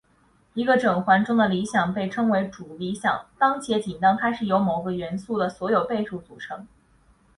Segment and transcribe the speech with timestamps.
[0.55, 6.65] 一个整环中的理想被称作主理想当且仅当它是由某个元素的所有倍数组成。